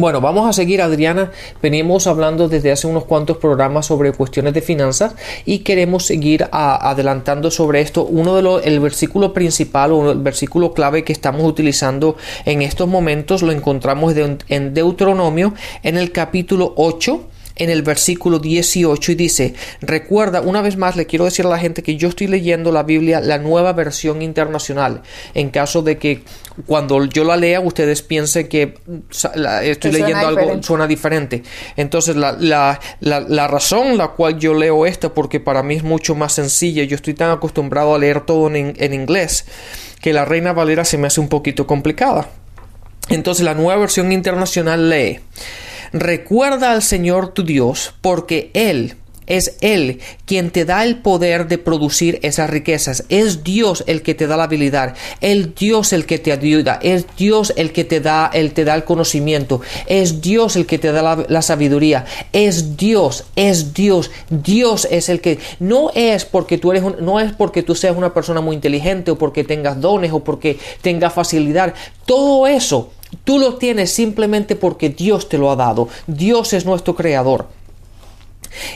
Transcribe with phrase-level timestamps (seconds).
[0.00, 1.30] Bueno, vamos a seguir, Adriana.
[1.60, 5.14] Venimos hablando desde hace unos cuantos programas sobre cuestiones de finanzas
[5.44, 8.06] y queremos seguir adelantando sobre esto.
[8.06, 12.88] Uno de los, el versículo principal o el versículo clave que estamos utilizando en estos
[12.88, 17.20] momentos lo encontramos en Deuteronomio en el capítulo 8
[17.60, 21.58] en el versículo 18 y dice, recuerda, una vez más le quiero decir a la
[21.58, 25.02] gente que yo estoy leyendo la Biblia, la nueva versión internacional,
[25.34, 26.22] en caso de que
[26.66, 28.74] cuando yo la lea ustedes piensen que
[29.62, 31.42] estoy leyendo algo, suena diferente.
[31.76, 36.14] Entonces la, la, la, razón la cual yo leo esto, porque para mí es mucho
[36.14, 39.44] más sencilla, yo estoy tan acostumbrado a leer todo en, en inglés,
[40.00, 42.30] que la Reina Valera se me hace un poquito complicada.
[43.10, 45.20] Entonces la nueva versión internacional lee,
[45.92, 48.96] Recuerda al Señor tu Dios, porque Él
[49.30, 53.04] es Él quien te da el poder de producir esas riquezas.
[53.08, 54.96] Es Dios el que te da la habilidad.
[55.20, 56.78] Es Dios el que te ayuda.
[56.82, 59.60] Es Dios el que te da, el, te da el conocimiento.
[59.86, 62.04] Es Dios el que te da la, la sabiduría.
[62.32, 64.10] Es Dios, es Dios.
[64.28, 68.12] Dios es el que no es porque tú eres no es porque tú seas una
[68.12, 71.74] persona muy inteligente o porque tengas dones o porque tengas facilidad.
[72.04, 72.90] Todo eso
[73.24, 75.88] Tú lo tienes simplemente porque Dios te lo ha dado.
[76.06, 77.46] Dios es nuestro creador.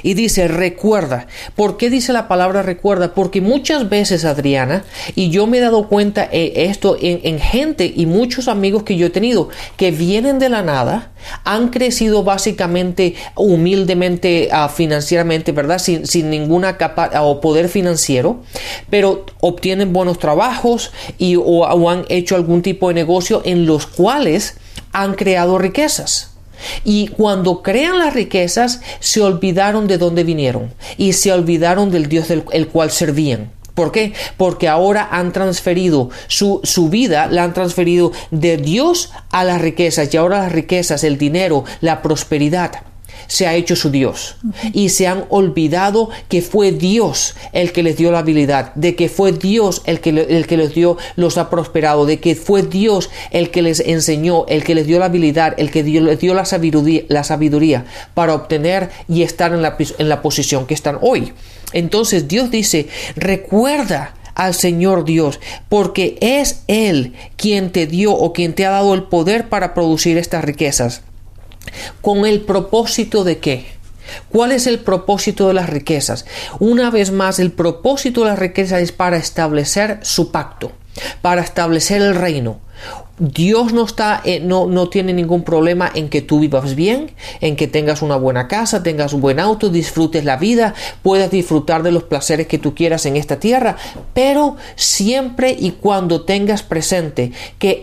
[0.03, 1.27] Y dice, recuerda.
[1.55, 3.15] ¿Por qué dice la palabra recuerda?
[3.15, 8.07] Porque muchas veces, Adriana, y yo me he dado cuenta de esto en, gente y
[8.07, 11.13] muchos amigos que yo he tenido, que vienen de la nada,
[11.45, 15.79] han crecido básicamente humildemente uh, financieramente, ¿verdad?
[15.79, 18.43] Sin, sin ninguna capa o poder financiero,
[18.91, 24.57] pero obtienen buenos trabajos y, o han hecho algún tipo de negocio en los cuales
[24.93, 26.34] han creado riquezas.
[26.85, 32.29] Y cuando crean las riquezas, se olvidaron de dónde vinieron y se olvidaron del Dios
[32.29, 33.53] del el cual servían.
[33.75, 34.13] ¿Por qué?
[34.37, 40.15] Porque ahora han transferido su, su, vida, la han transferido de Dios a las riquezas
[40.15, 42.94] y ahora las riquezas, el dinero, la prosperidad
[43.27, 44.37] se ha hecho su Dios.
[44.73, 49.09] Y se han olvidado que fue Dios el que les dio la habilidad, de que
[49.09, 53.11] fue Dios el que, el que les dio, los ha prosperado, de que fue Dios
[53.31, 56.45] el que les enseñó, el que les dio la habilidad, el que les dio la
[56.45, 61.33] sabiduría, la sabiduría para obtener y estar en la, en la posición que están hoy.
[61.73, 68.53] Entonces Dios dice, recuerda al Señor Dios, porque es Él quien te dio o quien
[68.55, 71.03] te ha dado el poder para producir estas riquezas.
[72.01, 73.67] ¿Con el propósito de qué?
[74.29, 76.27] ¿Cuál es el propósito de las riquezas?
[76.59, 80.73] Una vez más, el propósito de las riquezas es para establecer su pacto,
[81.23, 82.61] para establecer el reino.
[83.19, 87.55] Dios no está, eh, no, no, tiene ningún problema en que tú vivas bien, en
[87.55, 91.93] que tengas una buena casa, tengas un buen auto, disfrutes la vida, puedas disfrutar de
[91.93, 93.77] los placeres que tú quieras en esta tierra,
[94.15, 97.83] pero siempre y cuando tengas presente que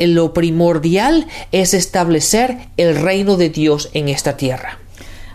[0.00, 4.78] lo primordial es establecer el reino de Dios en esta tierra.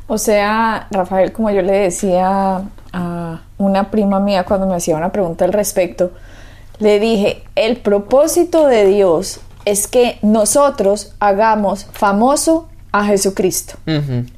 [0.08, 5.14] O sea, Rafael, como yo le decía a una prima mía cuando me hacía una
[5.14, 6.12] pregunta al respecto,
[6.80, 13.76] le dije, el propósito de Dios es que nosotros hagamos famoso a Jesucristo.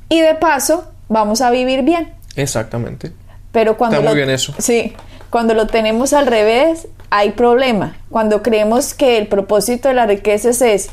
[0.10, 2.14] Y de paso, vamos a vivir bien.
[2.36, 3.14] Exactamente.
[3.52, 4.54] Pero cuando Está muy bien eso.
[4.58, 4.94] Sí,
[5.30, 7.96] cuando lo tenemos al revés, hay problema.
[8.10, 10.90] Cuando creemos que el propósito de las riquezas es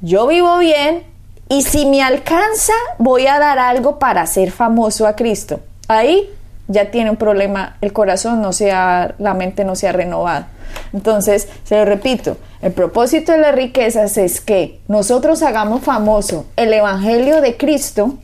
[0.00, 1.02] yo vivo bien
[1.48, 5.60] y si me alcanza voy a dar algo para ser famoso a Cristo.
[5.88, 6.30] Ahí
[6.68, 10.46] ya tiene un problema, el corazón no se ha, la mente no se ha renovado.
[10.92, 16.72] Entonces, se lo repito, el propósito de las riquezas es que nosotros hagamos famoso el
[16.72, 18.14] Evangelio de Cristo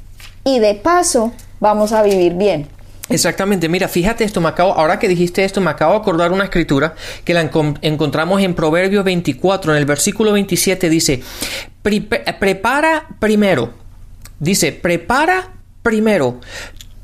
[0.44, 2.68] y de paso vamos a vivir bien.
[3.10, 6.44] Exactamente, mira, fíjate esto, me acabo, ahora que dijiste esto, me acabo de acordar una
[6.44, 6.94] escritura
[7.24, 7.50] que la
[7.82, 11.20] encontramos en Proverbio 24, en el versículo 27 dice,
[11.82, 13.70] prepara primero,
[14.38, 15.48] dice, prepara
[15.82, 16.38] primero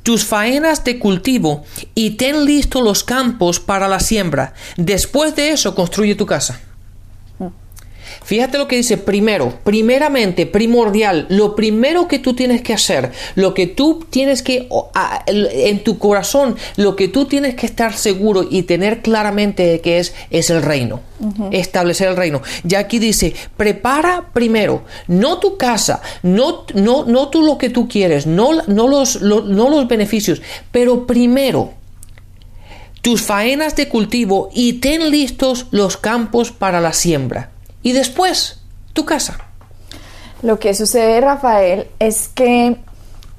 [0.06, 1.64] tus faenas de cultivo
[1.96, 4.54] y ten listos los campos para la siembra.
[4.76, 6.60] Después de eso construye tu casa.
[8.26, 13.54] Fíjate lo que dice primero, primeramente, primordial, lo primero que tú tienes que hacer, lo
[13.54, 14.68] que tú tienes que,
[15.32, 20.12] en tu corazón, lo que tú tienes que estar seguro y tener claramente que es,
[20.30, 21.02] es el reino,
[21.52, 22.42] establecer el reino.
[22.64, 27.86] Ya aquí dice, prepara primero, no tu casa, no, no, no tú lo que tú
[27.86, 30.42] quieres, no, no, los, no los beneficios,
[30.72, 31.74] pero primero
[33.02, 37.52] tus faenas de cultivo y ten listos los campos para la siembra
[37.86, 38.58] y después
[38.94, 39.38] tu casa.
[40.42, 42.78] Lo que sucede, Rafael, es que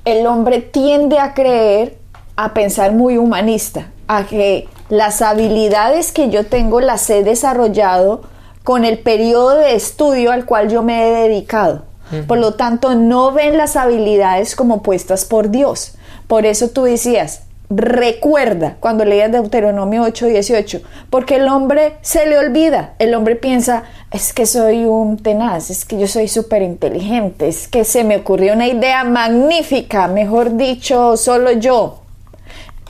[0.06, 1.98] el hombre tiende a creer,
[2.38, 8.22] a pensar muy humanista, a que las habilidades que yo tengo las he desarrollado
[8.64, 11.84] con el periodo de estudio al cual yo me he dedicado.
[12.26, 15.96] Por lo tanto, no ven las habilidades como puestas por Dios.
[16.28, 22.94] Por eso tú decías, recuerda cuando leías Deuteronomio 8:18, porque el hombre se le olvida,
[23.00, 27.68] el hombre piensa, es que soy un tenaz, es que yo soy súper inteligente, es
[27.68, 32.02] que se me ocurrió una idea magnífica, mejor dicho, solo yo.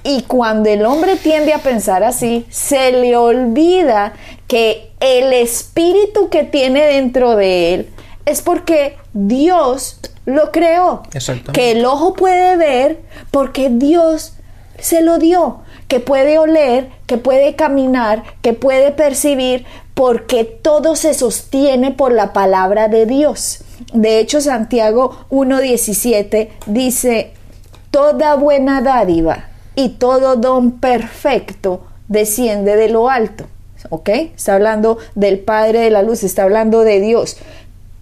[0.04, 4.14] Y cuando el hombre tiende a pensar así, se le olvida
[4.48, 7.90] que el espíritu que tiene dentro de él
[8.26, 11.04] es porque Dios lo creó.
[11.54, 13.02] Que el ojo puede ver
[13.32, 14.37] porque Dios
[14.80, 21.14] se lo dio, que puede oler, que puede caminar, que puede percibir, porque todo se
[21.14, 23.64] sostiene por la palabra de Dios.
[23.94, 27.34] De hecho, Santiago 1.17 dice,
[27.92, 29.46] toda buena dádiva
[29.76, 33.46] y todo don perfecto desciende de lo alto.
[33.90, 34.10] ¿Ok?
[34.10, 37.38] Está hablando del Padre de la Luz, está hablando de Dios.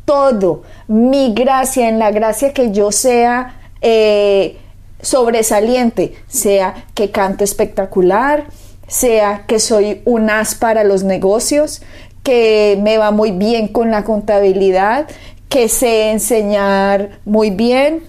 [0.05, 4.57] Todo, mi gracia, en la gracia que yo sea eh,
[5.05, 8.45] sobresaliente, sea que canto espectacular,
[8.87, 11.83] sea que soy un as para los negocios,
[12.23, 15.07] que me va muy bien con la contabilidad,
[15.47, 18.01] que sé enseñar muy bien,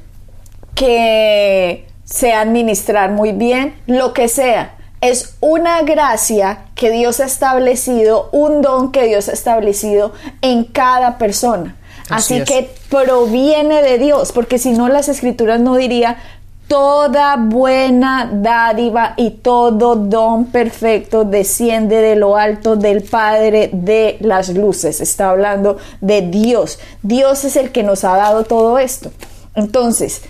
[0.75, 4.77] que sé administrar muy bien, lo que sea.
[5.03, 11.19] Es una gracia que Dios ha establecido, un don que Dios ha establecido en cada
[11.19, 11.77] persona.
[12.09, 16.17] Así, Así que proviene de Dios, porque si no las escrituras no diría,
[16.69, 24.49] Toda buena dádiva y todo don perfecto desciende de lo alto del Padre de las
[24.49, 25.01] luces.
[25.01, 26.81] Está hablando de Dios.
[27.03, 29.13] Dios es el que nos ha dado todo esto.
[29.55, 30.23] Entonces,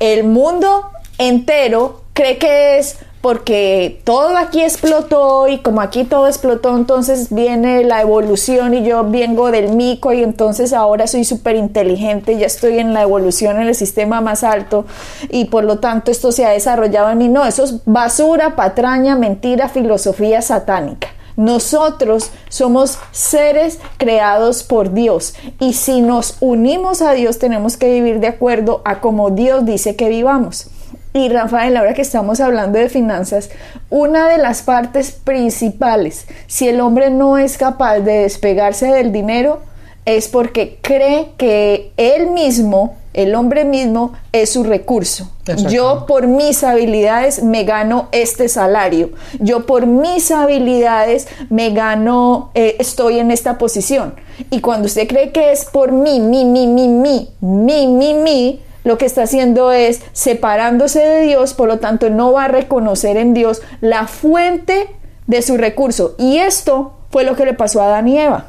[0.00, 6.76] el mundo entero cree que es porque todo aquí explotó y como aquí todo explotó,
[6.76, 12.36] entonces viene la evolución y yo vengo del mico y entonces ahora soy súper inteligente,
[12.36, 14.84] ya estoy en la evolución en el sistema más alto
[15.30, 17.28] y por lo tanto esto se ha desarrollado en mí.
[17.28, 21.08] No, eso es basura, patraña, mentira, filosofía satánica.
[21.36, 28.20] Nosotros somos seres creados por Dios y si nos unimos a Dios tenemos que vivir
[28.20, 30.68] de acuerdo a como Dios dice que vivamos.
[31.16, 33.50] Y Rafael, ahora que estamos hablando de finanzas,
[33.88, 39.60] una de las partes principales, si el hombre no es capaz de despegarse del dinero,
[40.06, 45.30] es porque cree que él mismo, el hombre mismo, es su recurso.
[45.68, 49.10] Yo por mis habilidades me gano este salario.
[49.38, 54.16] Yo por mis habilidades me gano, eh, estoy en esta posición.
[54.50, 58.60] Y cuando usted cree que es por mí, mi, mi, mi, mi, mi, mi, mi,
[58.84, 63.16] lo que está haciendo es separándose de Dios, por lo tanto no va a reconocer
[63.16, 64.88] en Dios la fuente
[65.26, 66.14] de su recurso.
[66.18, 68.46] Y esto fue lo que le pasó a Adán y Eva.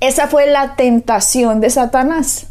[0.00, 2.46] Esa fue la tentación de Satanás.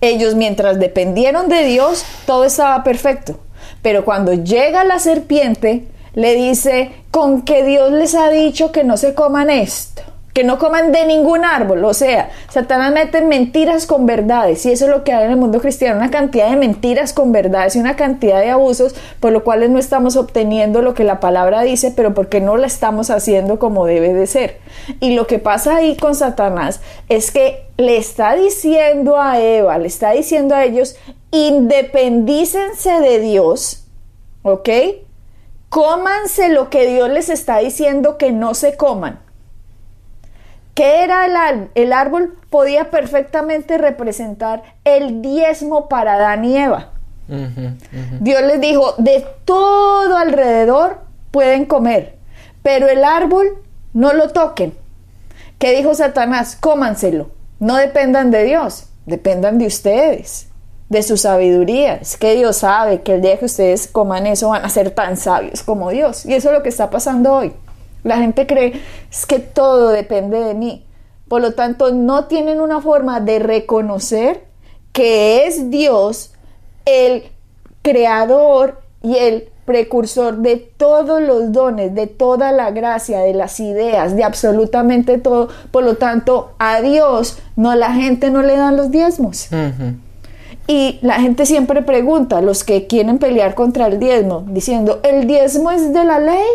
[0.00, 3.38] Ellos mientras dependieron de Dios, todo estaba perfecto.
[3.80, 8.96] Pero cuando llega la serpiente, le dice, con que Dios les ha dicho que no
[8.96, 11.84] se coman esto que no coman de ningún árbol.
[11.84, 15.36] O sea, Satanás mete mentiras con verdades y eso es lo que hay en el
[15.36, 19.44] mundo cristiano, una cantidad de mentiras con verdades y una cantidad de abusos por lo
[19.44, 23.58] cual no estamos obteniendo lo que la palabra dice, pero porque no la estamos haciendo
[23.58, 24.58] como debe de ser.
[25.00, 29.88] Y lo que pasa ahí con Satanás es que le está diciendo a Eva, le
[29.88, 30.96] está diciendo a ellos,
[31.30, 33.84] independícense de Dios,
[34.42, 34.68] ¿ok?
[35.68, 39.21] Cómanse lo que Dios les está diciendo que no se coman.
[40.74, 42.36] ¿Qué era el, el árbol?
[42.50, 46.88] Podía perfectamente representar el diezmo para Adán y Eva.
[48.20, 50.98] Dios les dijo, de todo alrededor
[51.30, 52.16] pueden comer,
[52.62, 53.58] pero el árbol
[53.92, 54.74] no lo toquen.
[55.58, 56.56] ¿Qué dijo Satanás?
[56.58, 57.30] Cómanselo.
[57.60, 60.48] No dependan de Dios, dependan de ustedes,
[60.88, 61.94] de su sabiduría.
[61.94, 65.16] Es que Dios sabe que el día que ustedes coman eso van a ser tan
[65.16, 66.26] sabios como Dios.
[66.26, 67.52] Y eso es lo que está pasando hoy.
[68.04, 68.80] La gente cree
[69.10, 70.86] es que todo depende de mí.
[71.28, 74.44] Por lo tanto, no tienen una forma de reconocer
[74.92, 76.34] que es Dios
[76.84, 77.24] el
[77.82, 84.16] creador y el precursor de todos los dones, de toda la gracia, de las ideas,
[84.16, 85.48] de absolutamente todo.
[85.70, 89.48] Por lo tanto, a Dios no la gente no le dan los diezmos.
[90.66, 95.70] Y la gente siempre pregunta, los que quieren pelear contra el diezmo, diciendo, ¿el diezmo
[95.70, 96.46] es de la ley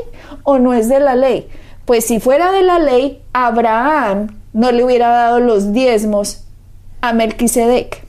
[0.44, 1.48] o no es de la ley?
[1.86, 6.46] Pues si fuera de la ley, Abraham no le hubiera dado los diezmos
[7.02, 8.04] a Melquisedec.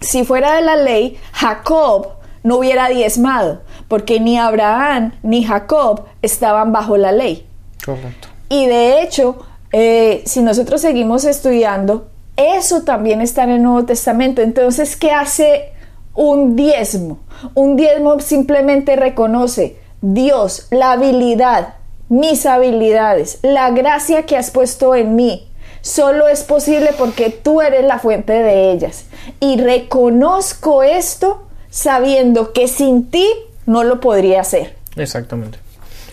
[0.00, 2.08] Si fuera de la ley, Jacob
[2.42, 7.46] no hubiera diezmado, porque ni Abraham ni Jacob estaban bajo la ley.
[7.84, 8.28] Correcto.
[8.48, 9.38] Y de hecho,
[9.72, 14.42] eh, si nosotros seguimos estudiando, eso también está en el Nuevo Testamento.
[14.42, 15.72] Entonces, ¿qué hace
[16.14, 17.18] un diezmo?
[17.54, 21.74] Un diezmo simplemente reconoce Dios, la habilidad,
[22.08, 25.48] mis habilidades, la gracia que has puesto en mí.
[25.80, 29.04] Solo es posible porque tú eres la fuente de ellas.
[29.40, 33.26] Y reconozco esto sabiendo que sin ti
[33.66, 34.76] no lo podría hacer.
[34.96, 35.58] Exactamente.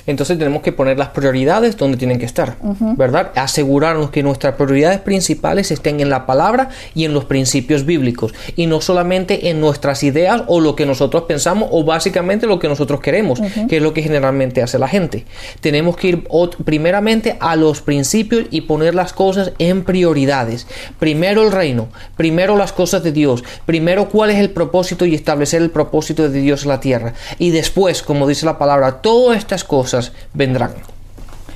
[0.07, 2.55] Entonces tenemos que poner las prioridades donde tienen que estar,
[2.97, 3.31] ¿verdad?
[3.35, 8.67] Asegurarnos que nuestras prioridades principales estén en la palabra y en los principios bíblicos y
[8.67, 12.99] no solamente en nuestras ideas o lo que nosotros pensamos o básicamente lo que nosotros
[12.99, 13.39] queremos,
[13.69, 15.25] que es lo que generalmente hace la gente.
[15.59, 16.27] Tenemos que ir
[16.65, 20.67] primeramente a los principios y poner las cosas en prioridades.
[20.99, 25.61] Primero el reino, primero las cosas de Dios, primero cuál es el propósito y establecer
[25.61, 29.63] el propósito de Dios en la tierra y después, como dice la palabra, todas estas
[29.63, 30.00] cosas
[30.33, 30.73] vendrán.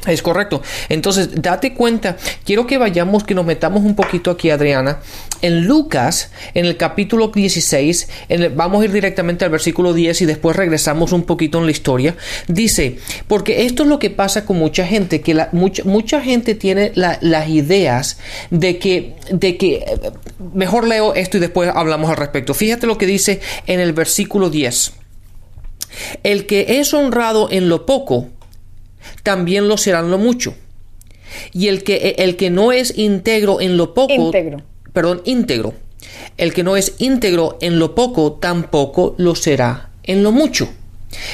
[0.08, 0.62] Es correcto.
[0.90, 5.00] Entonces, date cuenta, quiero que vayamos, que nos metamos un poquito aquí, Adriana.
[5.42, 8.08] En Lucas, en el capítulo 16,
[8.56, 12.16] vamos a ir directamente al versículo 10 y después regresamos un poquito en la historia.
[12.48, 16.92] Dice, porque esto es lo que pasa con mucha gente, que mucha, mucha gente tiene
[16.96, 18.20] las ideas
[18.52, 19.86] de que, de que,
[20.54, 22.54] mejor leo esto y después hablamos al respecto.
[22.54, 24.94] Fíjate lo que dice en el versículo 10.
[26.24, 28.30] El que es honrado en lo poco,
[29.25, 30.53] también lo será en lo mucho.
[31.51, 34.62] Y el que, el que no es íntegro en lo poco, íntegro.
[34.94, 35.74] perdón, íntegro,
[36.38, 40.70] el que no es íntegro en lo poco, tampoco lo será en lo mucho.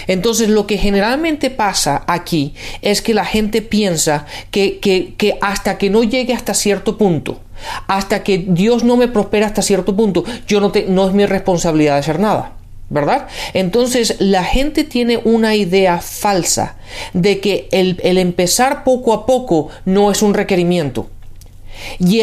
[0.08, 5.90] Entonces lo que generalmente pasa aquí es que la gente piensa que, que, hasta que
[5.90, 7.42] no llegue hasta cierto punto,
[7.88, 11.26] hasta que Dios no me prospera hasta cierto punto, yo no, te, no es mi
[11.26, 12.58] responsabilidad de hacer nada.
[12.92, 13.28] ¿Verdad?
[13.54, 16.76] Entonces la gente tiene una idea falsa
[17.14, 21.10] de que el, empezar poco a poco no es un requerimiento.
[22.00, 22.22] Y,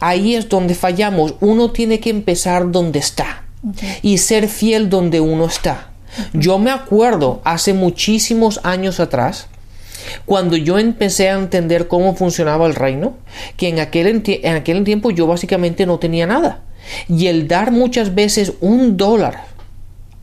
[0.00, 1.34] ahí es donde fallamos.
[1.40, 3.44] Uno tiene que empezar donde está
[4.02, 5.90] y ser fiel donde uno está.
[6.32, 9.48] Yo me acuerdo hace muchísimos años atrás,
[10.24, 13.18] cuando yo empecé a entender cómo funcionaba el reino,
[13.58, 16.62] que en aquel, en aquel tiempo yo básicamente no tenía nada.
[17.06, 19.55] Y el dar muchas veces un dólar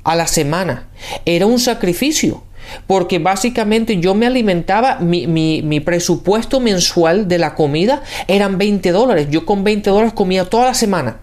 [0.03, 0.87] a la semana.
[1.25, 2.43] Era un sacrificio.
[2.87, 9.27] Porque básicamente yo me alimentaba, mi, mi, presupuesto mensual de la comida eran 20 dólares.
[9.29, 11.17] Yo con 20 dólares comía toda la semana.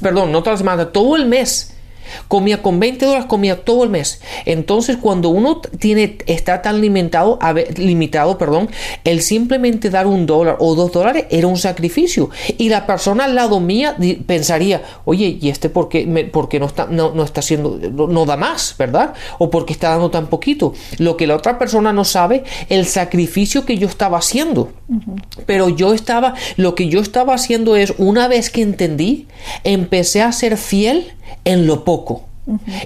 [0.00, 1.73] Perdón, no toda la semana, todo el mes.
[2.28, 4.20] Comía con 20 dólares, comía todo el mes.
[4.44, 7.38] Entonces, cuando uno tiene, está tan limitado,
[7.76, 8.68] limitado, perdón,
[9.04, 12.30] el simplemente dar un dólar o dos dólares era un sacrificio.
[12.58, 13.96] Y la persona al lado mía
[14.26, 19.14] pensaría, oye, ¿y este por qué, no, está, no, está haciendo, no, da más, verdad?
[19.38, 20.74] O porque está dando tan poquito.
[20.98, 24.72] Lo que la otra persona no sabe, el sacrificio que yo estaba haciendo.
[25.46, 29.26] Pero yo estaba, lo que yo estaba haciendo es, una vez que entendí,
[29.64, 31.12] empecé a ser fiel
[31.44, 31.93] en lo poco.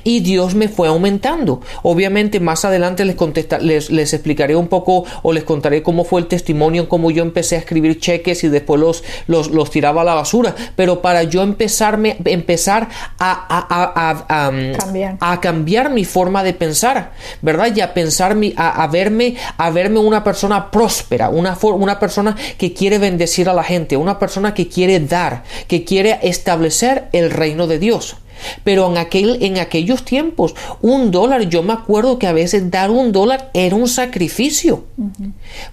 [0.05, 1.61] Y Dios me fue aumentando.
[1.83, 6.21] Obviamente más adelante les, contesta, les, les, explicaré un poco o les contaré cómo fue
[6.21, 10.05] el testimonio, cómo yo empecé a escribir cheques y después los, los, los tiraba a
[10.05, 10.55] la basura.
[10.77, 12.89] Pero para yo empezarme, empezar
[13.19, 15.17] a, a, a, cambiar.
[15.21, 15.91] a, cambiar.
[15.91, 17.13] mi forma de pensar,
[17.43, 17.75] ¿verdad?
[17.75, 22.73] Y a pensar, mi, a, verme, a verme una persona próspera, una, una persona que
[22.73, 27.67] quiere bendecir a la gente, una persona que quiere dar, que quiere establecer el reino
[27.67, 28.17] de Dios.
[28.65, 32.91] Pero en, aquel, en aquellos tiempos, un dólar, yo me acuerdo que a veces dar
[32.91, 34.85] un dólar era un sacrificio.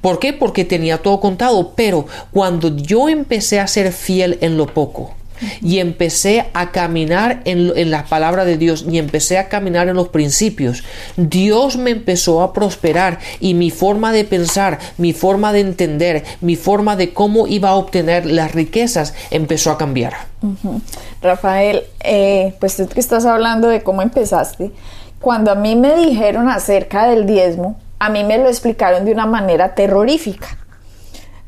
[0.02, 0.34] ¿Por qué?
[0.34, 1.74] Porque tenía todo contado.
[1.76, 5.14] Pero cuando yo empecé a ser fiel en lo poco,
[5.62, 9.96] y empecé a caminar en, en, la palabra de Dios y empecé a caminar en
[9.96, 10.84] los principios,
[11.18, 16.56] Dios me empezó a prosperar y mi forma de pensar, mi forma de entender, mi
[16.56, 20.14] forma de cómo iba a obtener las riquezas empezó a cambiar.
[21.22, 24.72] Rafael, eh, pues tú que estás hablando de cómo empezaste,
[25.20, 29.26] cuando a mí me dijeron acerca del diezmo, a mí me lo explicaron de una
[29.26, 30.58] manera terrorífica.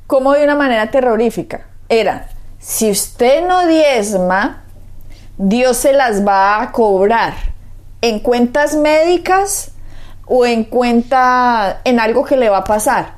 [0.07, 1.67] ¿Cómo de una manera terrorífica?
[1.89, 4.63] era, si usted no diezma,
[5.37, 7.33] Dios se las va a cobrar
[8.01, 9.71] en cuentas médicas
[10.25, 13.17] o en cuenta en algo que le va a pasar.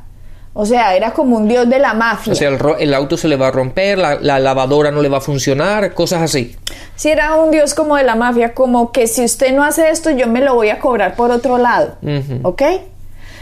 [0.53, 2.33] O sea, era como un dios de la mafia.
[2.33, 5.21] O sea, el, auto se le va a romper, la, lavadora no le va a
[5.21, 6.55] funcionar, cosas así.
[6.95, 10.09] Sí, era un dios como de la mafia, como que si usted no hace esto,
[10.09, 11.95] yo me lo voy a cobrar por otro lado.
[12.43, 12.63] ¿Ok?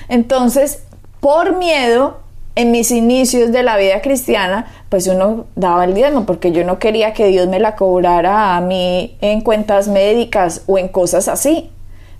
[0.09, 0.83] Entonces,
[1.19, 2.19] por miedo,
[2.57, 6.79] en mis inicios de la vida cristiana, pues uno daba el diezmo porque yo no
[6.79, 11.69] quería que Dios me la cobrara a mí en cuentas médicas o en cosas así,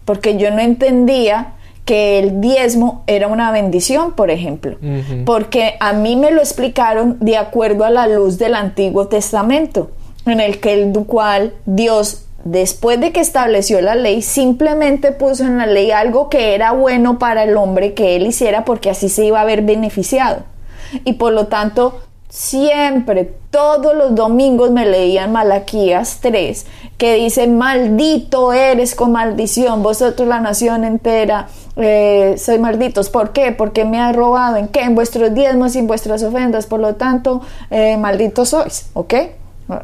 [0.06, 4.78] porque yo no entendía que el diezmo era una bendición, por ejemplo,
[5.26, 9.90] porque a mí me lo explicaron de acuerdo a la luz del Antiguo Testamento,
[10.28, 15.58] en el que el cual Dios después de que estableció la ley, simplemente puso en
[15.58, 19.26] la ley algo que era bueno para el hombre que él hiciera porque así se
[19.26, 20.44] iba a ver beneficiado.
[21.04, 22.00] Y por lo tanto,
[22.30, 26.66] siempre, todos los domingos me leían Malaquías 3,
[26.98, 33.10] que dice, maldito eres con maldición, vosotros la nación entera, eh, soy malditos.
[33.10, 33.52] ¿Por qué?
[33.52, 34.82] Porque me ha robado en qué?
[34.82, 39.14] En vuestros diezmos y en vuestras ofendas, por lo tanto, eh, malditos sois, ¿ok?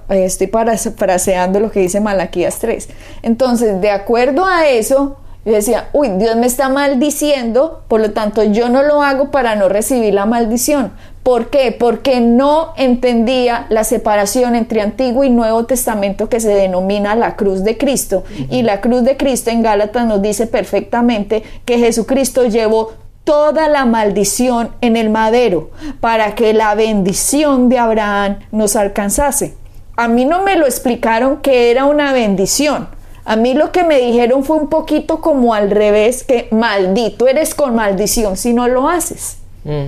[0.09, 2.89] Estoy parafraseando lo que dice Malaquías 3.
[3.21, 8.43] Entonces, de acuerdo a eso, yo decía, uy, Dios me está maldiciendo, por lo tanto
[8.43, 10.93] yo no lo hago para no recibir la maldición.
[11.21, 11.75] ¿Por qué?
[11.77, 17.63] Porque no entendía la separación entre Antiguo y Nuevo Testamento que se denomina la cruz
[17.63, 18.23] de Cristo.
[18.49, 22.93] Y la cruz de Cristo en Gálatas nos dice perfectamente que Jesucristo llevó
[23.25, 29.55] toda la maldición en el madero para que la bendición de Abraham nos alcanzase.
[29.95, 32.87] A mí no me lo explicaron que era una bendición.
[33.25, 37.55] A mí lo que me dijeron fue un poquito como al revés, que maldito eres
[37.55, 39.37] con maldición si no lo haces.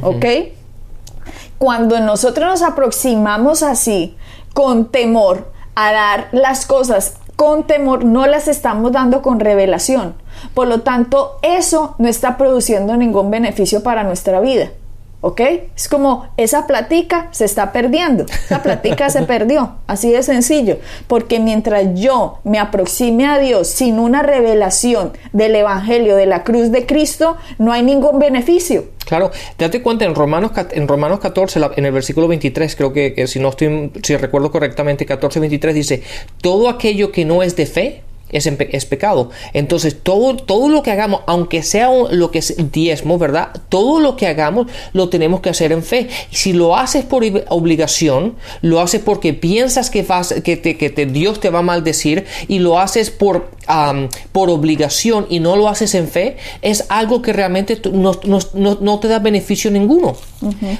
[0.03, 0.25] ¿Ok?
[1.57, 4.15] cuando nosotros nos aproximamos así,
[4.53, 10.15] con temor, a dar las cosas con temor, no las estamos dando con revelación.
[10.53, 14.69] Por lo tanto, eso no está produciendo ningún beneficio para nuestra vida.
[15.27, 15.41] ¿Ok?
[15.75, 20.77] Es como esa platica se está perdiendo, esa platica se perdió, así de sencillo,
[21.07, 26.71] porque mientras yo me aproxime a Dios sin una revelación del Evangelio de la cruz
[26.71, 28.83] de Cristo, no hay ningún beneficio.
[29.03, 33.25] Claro, date cuenta en Romanos, en Romanos 14, en el versículo 23, creo que, que
[33.25, 36.03] si no estoy, si recuerdo correctamente, 14, 23 dice,
[36.39, 39.29] todo aquello que no es de fe, es, pecado.
[39.53, 43.49] Entonces, todo, todo lo que hagamos, aunque sea lo que es diezmo, ¿verdad?
[43.69, 46.09] Todo lo que hagamos lo tenemos que hacer en fe.
[46.31, 51.49] Si lo haces por obligación, lo haces porque piensas que, vas, que, que Dios te
[51.49, 53.49] va a maldecir y lo haces por,
[54.31, 59.19] por obligación y no lo haces en fe, es algo que realmente no, te da
[59.19, 60.15] beneficio ninguno.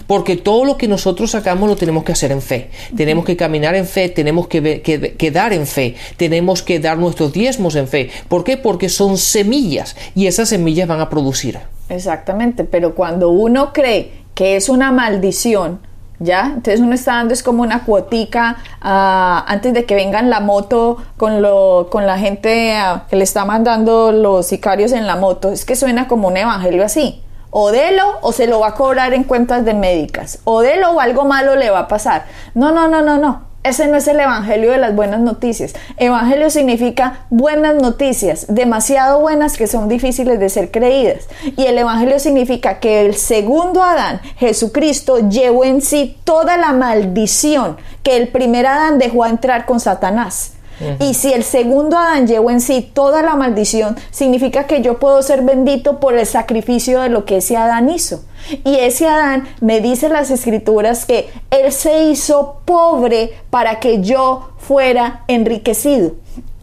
[0.06, 2.70] Porque todo lo que nosotros hagamos lo tenemos que hacer en fe.
[2.96, 7.34] Tenemos que caminar en fe, tenemos que, que, dar en fe, tenemos que dar nuestros
[7.36, 8.10] diezmos en fe.
[8.28, 8.58] ¿Por qué?
[8.58, 11.60] Porque son semillas y esas semillas van a producir.
[11.90, 15.80] Exactamente, pero cuando uno cree que es una maldición,
[16.20, 16.46] ¿ya?
[16.48, 20.98] Entonces uno está dando es como una cuotica ah, antes de que vengan la moto
[21.18, 25.52] con, lo, con la gente ah, que le está mandando los sicarios en la moto.
[25.52, 27.22] Es que suena como un evangelio así.
[27.52, 30.40] O délo o se lo va a cobrar en cuentas de médicas.
[30.44, 32.26] O délo o algo malo le va a pasar.
[32.54, 33.55] No, no, no, no, no.
[33.66, 35.74] Ese no es el Evangelio de las buenas noticias.
[35.98, 41.28] Evangelio significa buenas noticias, demasiado buenas que son difíciles de ser creídas.
[41.58, 47.78] Y el Evangelio significa que el segundo Adán, Jesucristo, llevó en sí toda la maldición
[48.04, 50.52] que el primer Adán dejó entrar con Satanás.
[51.00, 55.22] Y si el segundo Adán llevó en sí toda la maldición, significa que yo puedo
[55.22, 58.24] ser bendito por el sacrificio de lo que ese Adán hizo.
[58.64, 64.50] Y ese Adán me dice las escrituras que él se hizo pobre para que yo
[64.58, 66.12] fuera enriquecido.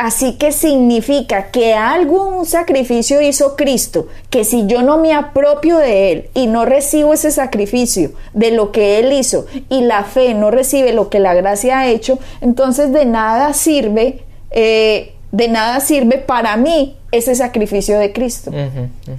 [0.03, 6.11] Así que significa que algún sacrificio hizo Cristo, que si yo no me apropio de
[6.11, 10.51] Él y no recibo ese sacrificio de lo que Él hizo y la fe no
[10.51, 16.19] recibe lo que la gracia ha hecho, entonces de nada sirve, eh, de nada sirve
[16.19, 18.51] para mí ese sacrificio de Cristo.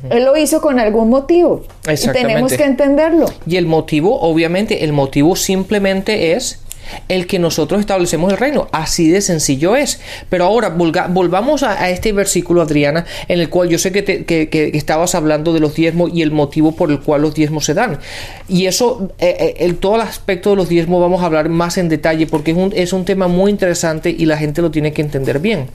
[0.10, 1.64] Él lo hizo con algún motivo.
[1.88, 3.28] Y tenemos que entenderlo.
[3.48, 6.63] Y el motivo, obviamente, el motivo simplemente es
[7.08, 8.68] el que nosotros establecemos el reino.
[8.72, 10.00] Así de sencillo es.
[10.30, 15.54] Pero ahora volvamos a, este versículo, Adriana, en el cual yo sé que, estabas hablando
[15.54, 18.00] de los diezmos y el motivo por el cual los diezmos se dan.
[18.48, 21.90] Y eso, eh, eh todo el aspecto de los diezmos vamos a hablar más en
[21.90, 25.68] detalle porque es un, tema muy interesante y la gente lo tiene que entender bien.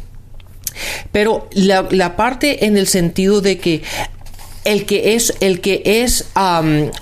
[1.12, 3.82] Pero la parte en el sentido de que
[4.68, 6.26] el que es, el que es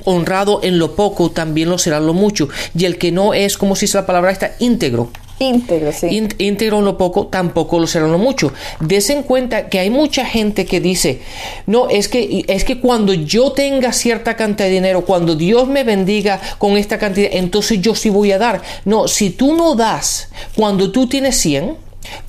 [0.05, 2.49] honrado en lo poco, también lo será en lo mucho.
[2.79, 5.11] Y el que no es, como si es la palabra esta, íntegro.
[5.41, 6.31] Íntegro, sí.
[6.39, 8.53] íntegro en lo poco, tampoco lo será en lo mucho.
[8.79, 11.23] Desen cuenta que hay mucha gente que dice,
[11.67, 15.83] no, es que, es que cuando yo tenga cierta cantidad de dinero, cuando Dios me
[15.83, 18.63] bendiga con esta cantidad, entonces yo sí voy a dar.
[18.85, 21.77] No, si tú no das cuando tú tienes 100,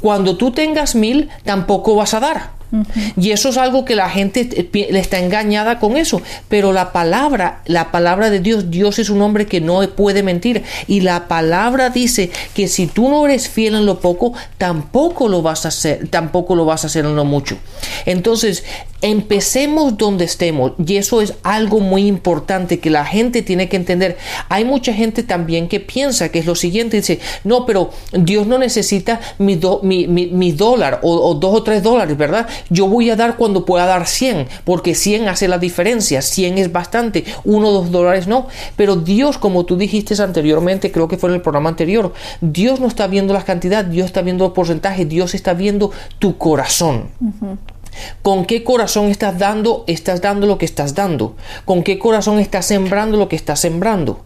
[0.02, 2.57] cuando tú tengas mil, tampoco vas a dar.
[3.16, 6.22] Y eso es algo que la gente le está engañada con eso.
[6.50, 10.64] Pero la palabra, la palabra de Dios, Dios es un hombre que no puede mentir.
[10.88, 15.42] Y la palabra dice que si tú no eres fiel en lo poco, tampoco lo
[15.42, 17.58] vas a hacer, tampoco lo vas a hacer en lo mucho.
[18.06, 18.64] Entonces,
[19.02, 20.74] empecemos donde estemos.
[20.86, 24.18] Y eso es algo muy importante que la gente tiene que entender.
[24.50, 26.98] Hay mucha gente también que piensa que es lo siguiente.
[26.98, 32.48] Dice, no, pero Dios no necesita mi, mi, dólar o, dos o tres dólares, ¿verdad?
[32.70, 36.72] yo voy a dar cuando pueda dar 100, porque 100 hace la diferencia, 100 es
[36.72, 41.30] bastante, 1 o 2 dólares no, pero Dios, como tú dijiste anteriormente, creo que fue
[41.30, 45.06] en el programa anterior, Dios no está viendo la cantidad, Dios está viendo el porcentaje,
[45.06, 47.10] Dios está viendo tu corazón.
[48.22, 49.84] ¿Con qué corazón estás dando?
[49.88, 51.36] Estás dando lo que estás dando.
[51.66, 54.24] ¿Con qué corazón estás sembrando lo que estás sembrando?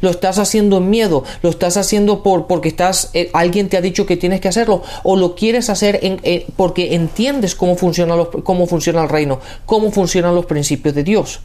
[0.00, 3.82] Lo estás haciendo en miedo, lo estás haciendo por porque estás eh, alguien te ha
[3.82, 8.14] dicho que tienes que hacerlo o lo quieres hacer en, eh, porque entiendes cómo funciona
[8.42, 11.40] cómo funciona el reino, cómo funcionan los principios de Dios.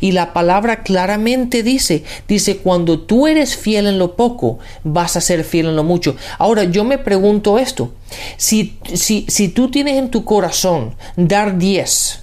[0.00, 5.20] Y la palabra claramente dice, dice cuando tú eres fiel en lo poco, vas a
[5.20, 6.16] ser fiel en lo mucho.
[6.38, 7.92] Ahora yo me pregunto esto,
[8.38, 12.21] si si si tú tienes en tu corazón dar 10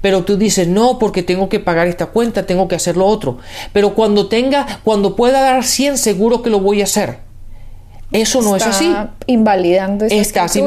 [0.00, 3.38] pero tú dices, no, porque tengo que pagar esta cuenta, tengo que hacer lo otro.
[3.72, 7.30] Pero cuando tenga, cuando pueda dar 100, seguro que lo voy a hacer.
[8.12, 8.92] Eso no es así.
[9.26, 10.58] Invalidando estás,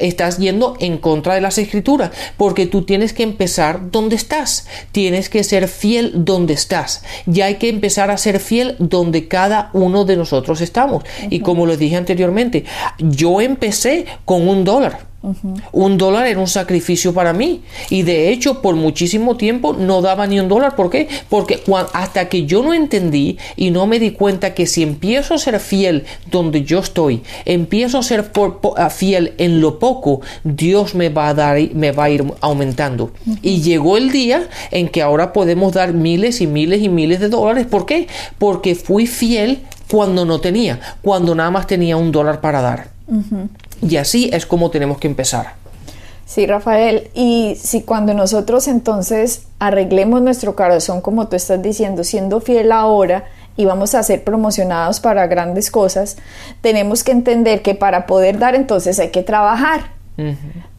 [0.00, 4.66] estás yendo en contra de las escrituras, porque tú tienes que empezar donde estás.
[4.92, 7.02] Tienes que ser fiel donde estás.
[7.24, 11.02] Ya hay que empezar a ser fiel donde cada uno de nosotros estamos.
[11.30, 12.64] Y como lo dije anteriormente,
[12.98, 15.11] yo empecé con un dólar
[15.72, 17.62] un dólar era un sacrificio para mí.
[17.90, 20.74] Y de hecho, por muchísimo tiempo no daba ni un dólar.
[20.74, 21.08] ¿Por qué?
[21.28, 25.38] Porque hasta que yo no entendí y no me di cuenta que si empiezo a
[25.38, 28.30] ser fiel donde yo estoy, empiezo a ser
[28.90, 33.12] fiel en lo poco, Dios me va a dar, me va a ir aumentando.
[33.42, 37.28] Y llegó el día en que ahora podemos dar miles y miles y miles de
[37.28, 37.66] dólares.
[37.66, 38.08] ¿Por qué?
[38.38, 42.90] Porque fui fiel cuando no tenía, cuando nada más tenía un dólar para dar.
[43.82, 45.54] Y así es como tenemos que empezar.
[46.24, 52.40] Sí, Rafael, y si cuando nosotros entonces arreglemos nuestro corazón, como tú estás diciendo, siendo
[52.40, 56.16] fiel ahora y vamos a ser promocionados para grandes cosas,
[56.62, 59.90] tenemos que entender que para poder dar entonces hay que trabajar.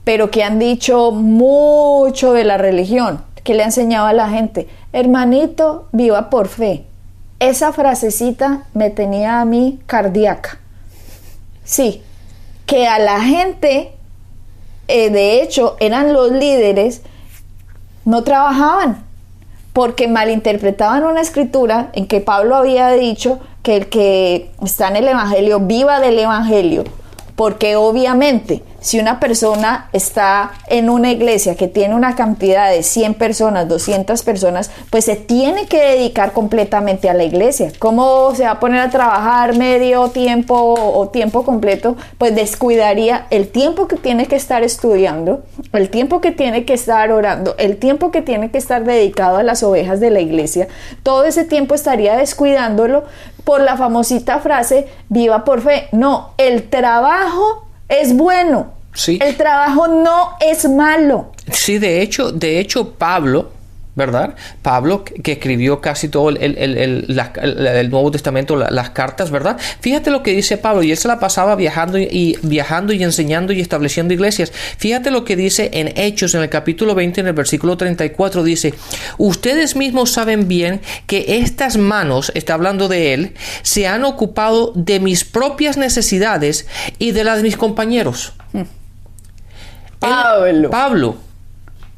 [0.03, 4.67] Pero que han dicho mucho de la religión, que le ha enseñado a la gente,
[4.91, 6.85] hermanito, viva por fe.
[7.39, 10.57] Esa frasecita me tenía a mí cardíaca.
[11.63, 12.01] Sí,
[12.65, 13.91] que a la gente,
[14.87, 17.01] eh, de hecho, eran los líderes,
[18.05, 19.03] no trabajaban
[19.73, 25.07] porque malinterpretaban una escritura en que Pablo había dicho que el que está en el
[25.07, 26.83] Evangelio viva del Evangelio,
[27.35, 33.13] porque obviamente si una persona está en una iglesia que tiene una cantidad de 100
[33.13, 37.71] personas, 200 personas, pues se tiene que dedicar completamente a la iglesia.
[37.79, 41.95] ¿Cómo se va a poner a trabajar medio tiempo o tiempo completo?
[42.17, 47.09] Pues descuidaría el tiempo que tiene que estar estudiando, el tiempo que tiene que estar
[47.13, 50.67] orando, el tiempo que tiene que estar dedicado a las ovejas de la iglesia.
[51.03, 53.05] Todo ese tiempo estaría descuidándolo
[53.43, 55.87] por la famosita frase, viva por fe.
[55.91, 58.73] No, el trabajo es bueno.
[58.93, 59.19] Sí.
[59.21, 61.31] El trabajo no es malo.
[61.51, 63.49] Sí, de hecho, de hecho, Pablo,
[63.95, 64.35] ¿verdad?
[64.61, 69.57] Pablo, que escribió casi todo el, Nuevo Testamento, las cartas, ¿verdad?
[69.81, 73.53] Fíjate lo que dice Pablo, y él se la pasaba viajando y, viajando y enseñando
[73.53, 74.51] y estableciendo iglesias.
[74.77, 78.73] Fíjate lo que dice en Hechos, en el capítulo 20, en el versículo 34, dice,
[79.17, 84.99] ustedes mismos saben bien que estas manos, está hablando de él, se han ocupado de
[84.99, 88.33] mis propias necesidades y de las de mis compañeros.
[88.53, 88.63] Hmm.
[89.99, 90.69] Pablo.
[90.69, 91.17] Pablo.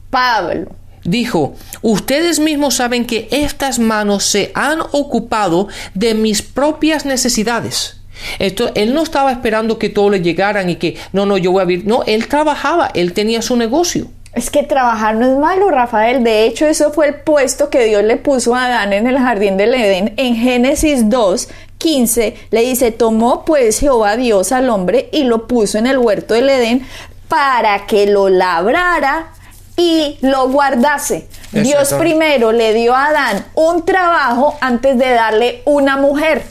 [0.10, 0.85] Pablo.
[1.06, 7.98] Dijo, ustedes mismos saben que estas manos se han ocupado de mis propias necesidades.
[8.40, 11.62] Esto, él no estaba esperando que todo le llegaran y que, no, no, yo voy
[11.62, 11.86] a vivir.
[11.86, 14.08] No, él trabajaba, él tenía su negocio.
[14.34, 16.24] Es que trabajar no es malo, Rafael.
[16.24, 19.58] De hecho, eso fue el puesto que Dios le puso a Adán en el jardín
[19.58, 20.14] del Edén.
[20.18, 25.78] En Génesis 2, 15, le dice, tomó pues Jehová Dios al hombre y lo puso
[25.78, 26.86] en el huerto del Edén
[27.28, 29.32] para que lo labrara
[29.78, 31.28] y lo guardase.
[31.52, 36.44] Dios primero le dio a Adán un trabajo antes de darle una mujer.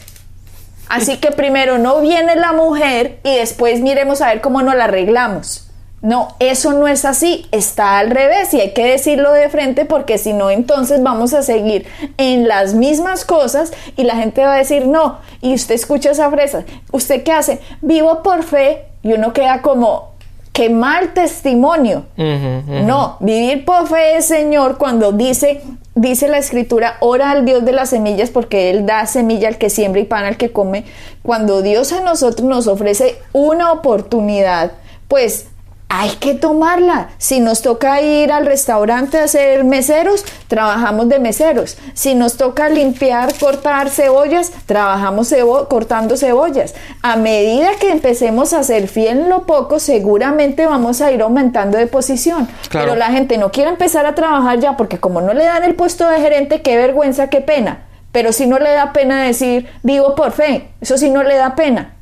[0.88, 4.84] Así que primero no viene la mujer y después miremos a ver cómo nos la
[4.84, 5.64] arreglamos.
[6.02, 10.18] No, eso no es así, está al revés y hay que decirlo de frente porque
[10.18, 11.87] si no entonces vamos a seguir
[12.18, 15.20] en las mismas cosas y la gente va a decir no.
[15.40, 17.58] Y usted escucha esa fresa, ¿usted qué hace?
[17.80, 20.13] Vivo por fe y uno queda como,
[20.54, 22.06] qué mal testimonio.
[22.16, 25.60] No, vivir por fe es Señor cuando dice,
[25.96, 29.68] dice la escritura, ora al Dios de las semillas porque Él da semilla al que
[29.68, 30.84] siembra y pan al que come.
[31.22, 34.72] Cuando Dios a nosotros nos ofrece una oportunidad,
[35.08, 35.48] pues
[35.96, 37.11] hay que tomarla.
[37.18, 41.78] Si nos toca ir al restaurante a ser meseros, trabajamos de meseros.
[41.94, 46.74] Si nos toca limpiar, cortar cebollas, trabajamos cebo cortando cebollas.
[47.02, 51.78] A medida que empecemos a ser fiel en lo poco, seguramente vamos a ir aumentando
[51.78, 52.48] de posición.
[52.68, 52.87] Claro.
[52.87, 55.76] Pero la gente no quiere empezar a trabajar ya porque como no le dan el
[55.76, 57.85] puesto de gerente, qué vergüenza, qué pena.
[58.11, 61.54] Pero si no le da pena decir vivo por fe, eso sí no le da
[61.54, 61.93] pena.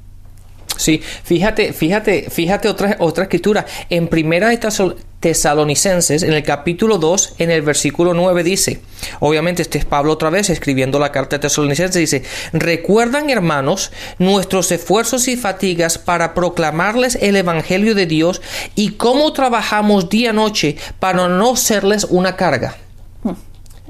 [0.76, 3.66] Sí, fíjate, fíjate, fíjate otra, otra escritura.
[3.90, 8.80] En primera de Tesal- Tesalonicenses, en el capítulo 2, en el versículo 9 dice,
[9.20, 14.72] obviamente este es Pablo otra vez escribiendo la carta de Tesalonicenses, dice, recuerdan hermanos nuestros
[14.72, 18.42] esfuerzos y fatigas para proclamarles el Evangelio de Dios
[18.74, 22.76] y cómo trabajamos día y noche para no serles una carga.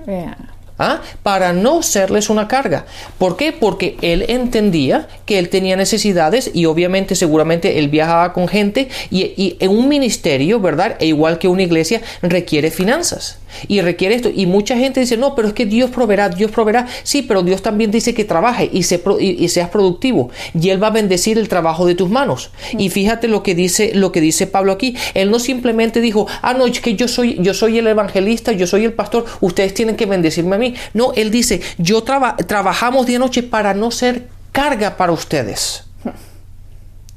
[0.06, 0.36] Vea.
[0.82, 1.00] ¿Ah?
[1.22, 2.86] para no serles una carga.
[3.18, 3.52] ¿Por qué?
[3.52, 9.32] Porque él entendía que él tenía necesidades y obviamente seguramente él viajaba con gente y,
[9.36, 10.96] y en un ministerio, ¿verdad?
[10.98, 13.38] E igual que una iglesia requiere finanzas
[13.68, 14.30] y requiere esto.
[14.34, 16.86] Y mucha gente dice, no, pero es que Dios proveerá, Dios proveerá.
[17.02, 20.82] Sí, pero Dios también dice que trabaje y, se y, y seas productivo y él
[20.82, 22.50] va a bendecir el trabajo de tus manos.
[22.78, 24.96] Y fíjate lo que dice, lo que dice Pablo aquí.
[25.14, 28.66] Él no simplemente dijo, ah, no, es que yo soy, yo soy el evangelista, yo
[28.66, 30.74] soy el pastor, ustedes tienen que bendecirme a mí.
[30.94, 35.84] No, él dice, yo traba- trabajamos día y noche para no ser carga para ustedes.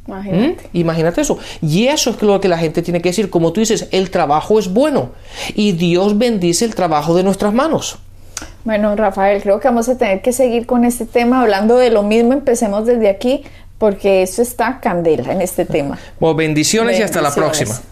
[0.07, 0.51] ¿Mm?
[0.73, 1.21] Imagínate.
[1.21, 1.37] Eso.
[1.61, 3.29] Y eso es lo que la gente tiene que decir.
[3.29, 5.11] Como tú dices, el trabajo es bueno
[5.55, 7.97] y Dios bendice el trabajo de nuestras manos.
[8.63, 12.03] Bueno, Rafael, creo que vamos a tener que seguir con este tema hablando de lo
[12.03, 12.33] mismo.
[12.33, 13.43] Empecemos desde aquí
[13.77, 15.99] porque eso está candela en este tema.
[16.19, 17.69] Bueno, bendiciones, y hasta la Bendiciones.
[17.69, 17.91] próxima.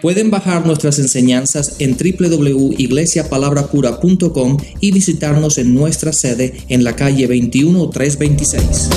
[0.00, 8.90] Pueden bajar nuestras enseñanzas en www.iglesiapalabracura.com y visitarnos en nuestra sede en la calle 21326.